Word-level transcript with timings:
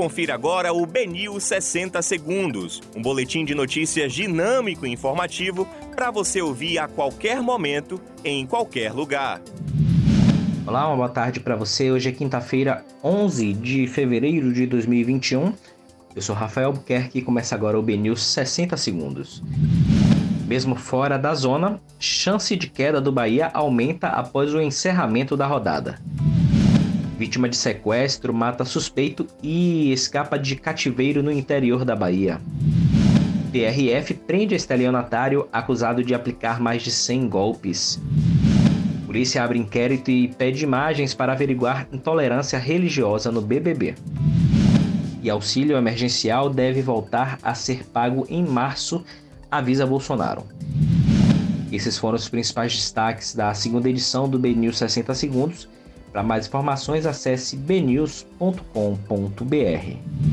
Confira 0.00 0.32
agora 0.32 0.72
o 0.72 0.86
Benil 0.86 1.38
60 1.38 2.00
Segundos, 2.00 2.80
um 2.96 3.02
boletim 3.02 3.44
de 3.44 3.54
notícias 3.54 4.14
dinâmico 4.14 4.86
e 4.86 4.90
informativo 4.90 5.68
para 5.94 6.10
você 6.10 6.40
ouvir 6.40 6.78
a 6.78 6.88
qualquer 6.88 7.42
momento, 7.42 8.00
em 8.24 8.46
qualquer 8.46 8.94
lugar. 8.94 9.42
Olá, 10.66 10.88
uma 10.88 10.96
boa 10.96 11.08
tarde 11.10 11.38
para 11.38 11.54
você. 11.54 11.90
Hoje 11.90 12.08
é 12.08 12.12
quinta-feira, 12.12 12.82
11 13.04 13.52
de 13.52 13.86
fevereiro 13.88 14.54
de 14.54 14.66
2021. 14.66 15.52
Eu 16.16 16.22
sou 16.22 16.34
Rafael 16.34 16.72
Buquerque 16.72 17.18
e 17.18 17.22
começa 17.22 17.54
agora 17.54 17.78
o 17.78 17.82
Benil 17.82 18.16
60 18.16 18.78
Segundos. 18.78 19.42
Mesmo 20.46 20.76
fora 20.76 21.18
da 21.18 21.34
zona, 21.34 21.78
chance 21.98 22.56
de 22.56 22.68
queda 22.68 23.02
do 23.02 23.12
Bahia 23.12 23.50
aumenta 23.52 24.08
após 24.08 24.54
o 24.54 24.62
encerramento 24.62 25.36
da 25.36 25.46
rodada. 25.46 25.98
Vítima 27.20 27.50
de 27.50 27.56
sequestro 27.58 28.32
mata 28.32 28.64
suspeito 28.64 29.26
e 29.42 29.92
escapa 29.92 30.38
de 30.38 30.56
cativeiro 30.56 31.22
no 31.22 31.30
interior 31.30 31.84
da 31.84 31.94
Bahia. 31.94 32.40
PRF 33.52 34.14
prende 34.14 34.54
estelionatário 34.54 35.46
acusado 35.52 36.02
de 36.02 36.14
aplicar 36.14 36.58
mais 36.58 36.80
de 36.80 36.90
100 36.90 37.28
golpes. 37.28 38.00
Polícia 39.04 39.44
abre 39.44 39.58
inquérito 39.58 40.10
e 40.10 40.28
pede 40.28 40.64
imagens 40.64 41.12
para 41.12 41.34
averiguar 41.34 41.86
intolerância 41.92 42.58
religiosa 42.58 43.30
no 43.30 43.42
BBB. 43.42 43.96
E 45.22 45.28
auxílio 45.28 45.76
emergencial 45.76 46.48
deve 46.48 46.80
voltar 46.80 47.38
a 47.42 47.54
ser 47.54 47.84
pago 47.84 48.26
em 48.30 48.42
março, 48.42 49.04
avisa 49.50 49.84
Bolsonaro. 49.84 50.42
Esses 51.70 51.98
foram 51.98 52.16
os 52.16 52.30
principais 52.30 52.74
destaques 52.74 53.34
da 53.34 53.52
segunda 53.52 53.90
edição 53.90 54.26
do 54.26 54.38
BNews 54.38 54.78
60 54.78 55.14
Segundos 55.14 55.68
para 56.12 56.22
mais 56.22 56.46
informações, 56.46 57.06
acesse 57.06 57.56
bnews.com.br. 57.56 60.29